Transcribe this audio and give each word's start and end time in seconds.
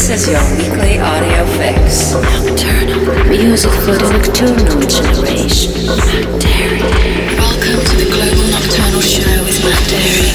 This 0.00 0.08
is 0.08 0.32
your 0.32 0.40
weekly 0.56 0.98
audio 0.98 1.44
fix. 1.60 2.14
Nocturnal. 2.14 3.28
Music 3.28 3.70
for 3.84 3.92
the 4.00 4.08
nocturnal 4.08 4.80
generation. 4.88 5.72
Matt 5.84 6.24
Darey. 6.40 7.36
Welcome 7.36 7.84
to 7.84 7.94
the 8.00 8.08
Global 8.08 8.46
Nocturnal 8.48 9.02
Show 9.02 9.44
with 9.44 9.60
Matt 9.62 9.76
Darey. 9.92 10.32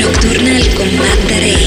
Nocturnal 0.00 0.64
con 0.74 0.88
Matt 0.96 1.20
Darey. 1.28 1.59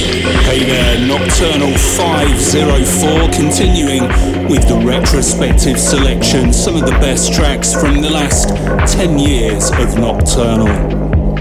Hey 0.45 0.65
there, 0.65 1.07
Nocturnal 1.07 1.73
504 1.77 3.31
continuing 3.31 4.03
with 4.49 4.67
the 4.67 4.79
retrospective 4.85 5.79
selection, 5.79 6.51
some 6.51 6.75
of 6.75 6.81
the 6.81 6.91
best 6.99 7.33
tracks 7.33 7.73
from 7.73 8.01
the 8.01 8.09
last 8.09 8.49
10 8.93 9.17
years 9.17 9.71
of 9.71 9.97
Nocturnal. 9.97 10.67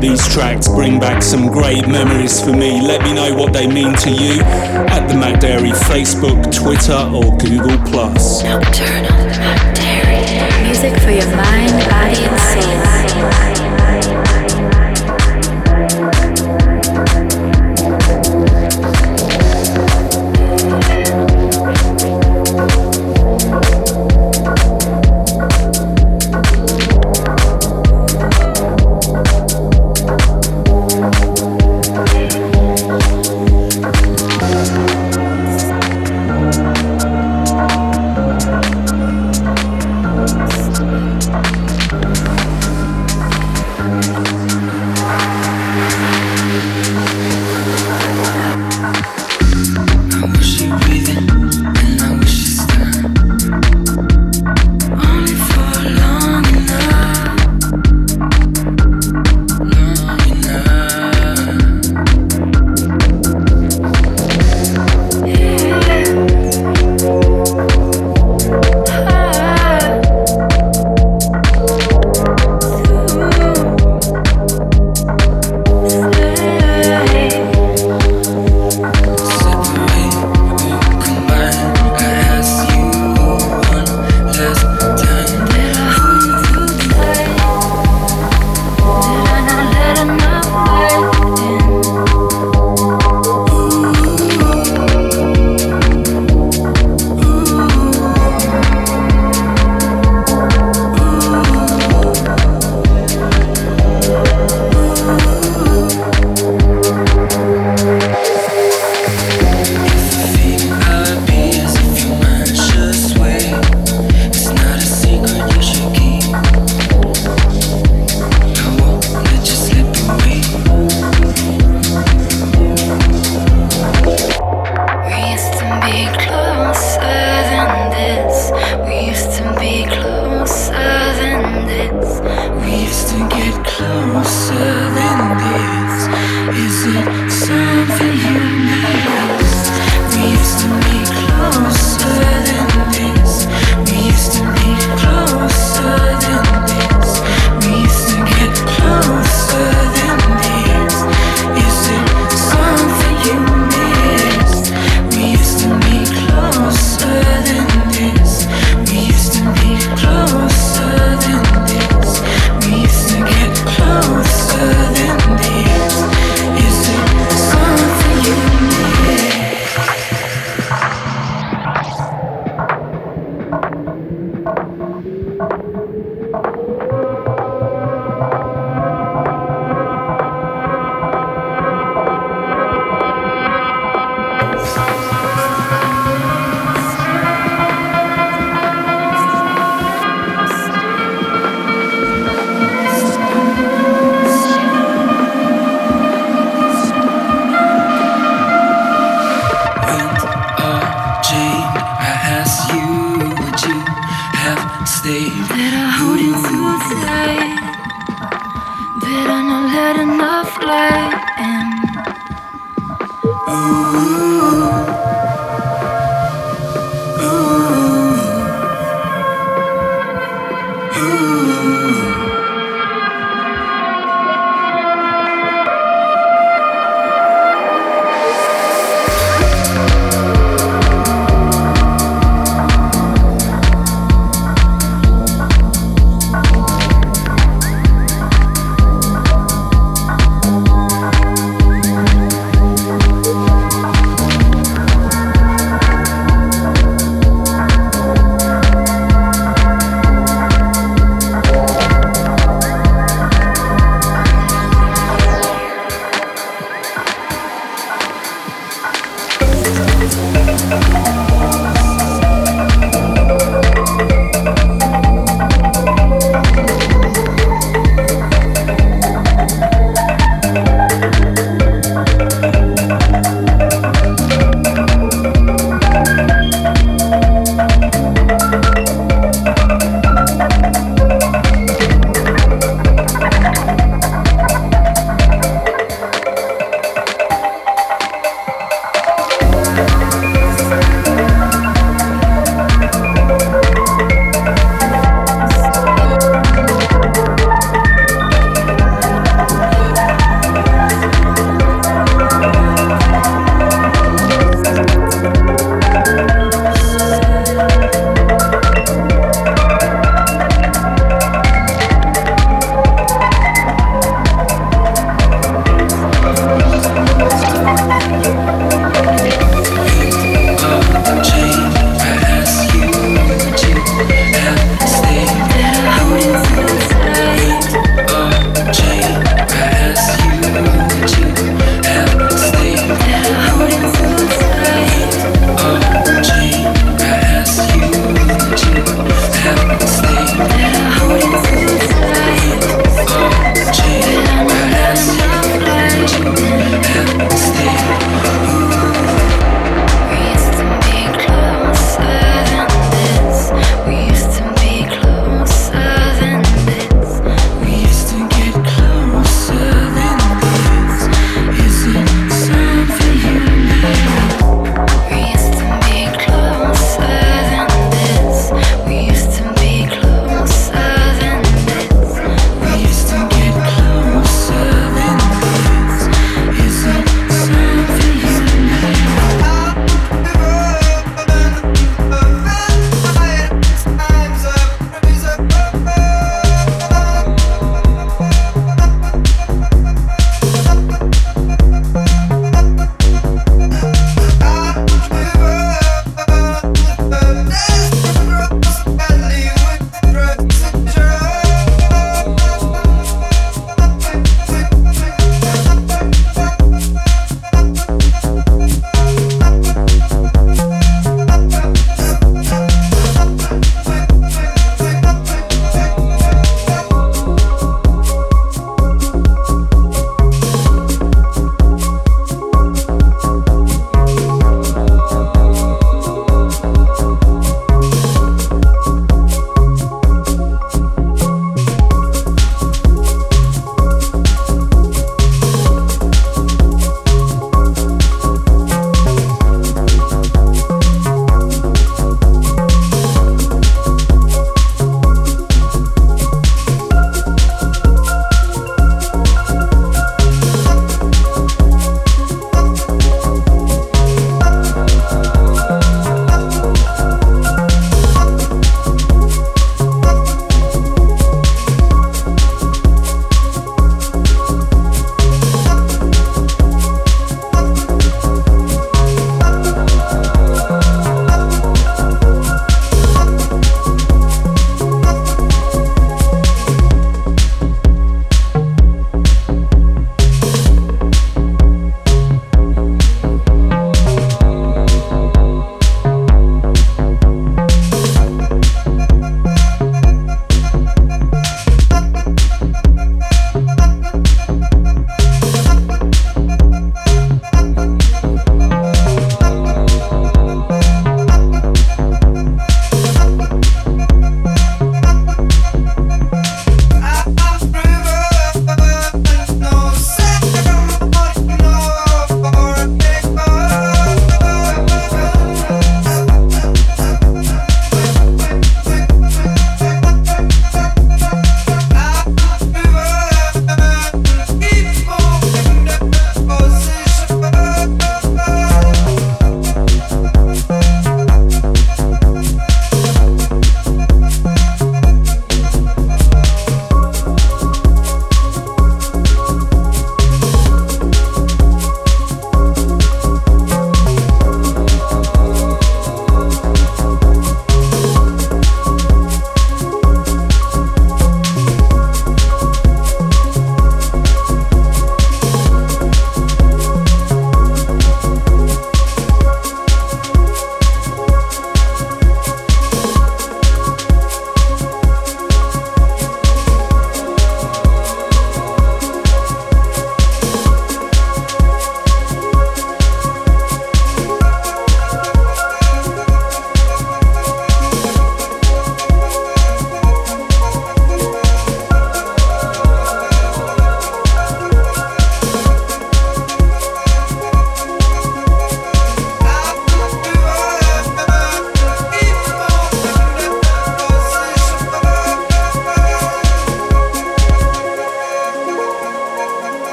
These 0.00 0.26
tracks 0.32 0.68
bring 0.68 1.00
back 1.00 1.20
some 1.22 1.48
great 1.48 1.86
memories 1.88 2.40
for 2.40 2.52
me. 2.52 2.80
Let 2.80 3.02
me 3.02 3.12
know 3.12 3.34
what 3.34 3.52
they 3.52 3.66
mean 3.66 3.92
to 3.96 4.10
you 4.10 4.40
at 4.40 5.08
the 5.08 5.14
Matt 5.14 5.42
Darey 5.42 5.72
Facebook, 5.72 6.40
Twitter, 6.54 6.94
or 6.94 7.36
Google. 7.38 7.78
Nocturnal 7.82 9.26
Matt 9.36 9.76
Darey. 9.76 10.62
Music 10.62 10.94
for 11.02 11.10
your 11.10 11.36
mind, 11.36 11.72
body, 11.90 12.24
and 12.24 12.40
soul. 12.40 13.51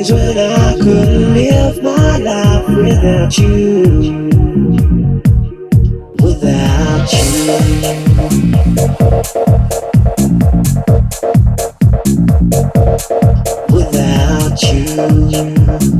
days 0.00 0.12
when 0.12 0.38
I 0.38 0.76
couldn't 0.76 1.34
live 1.34 1.82
my 1.82 2.18
life 2.18 2.68
without 2.68 3.38
you. 3.38 4.30
Without 6.22 7.12
you. 7.12 7.50
Without 13.74 14.62
you. 14.62 15.99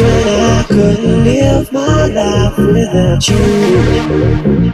When 0.00 0.40
I 0.40 0.64
couldn't 0.66 1.24
live 1.24 1.70
my 1.72 2.06
life 2.06 2.56
without 2.56 3.28
you. 3.28 4.72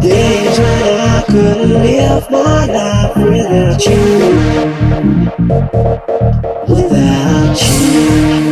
Days 0.00 0.58
when 0.58 1.00
I 1.00 1.22
couldn't 1.26 1.72
live 1.82 2.30
my 2.30 2.64
life 2.66 3.16
without 3.16 3.84
you. 3.84 4.02
Without 6.68 7.60
you. 7.60 8.47